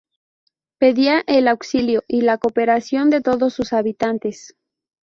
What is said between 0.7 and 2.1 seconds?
Pedía el auxilio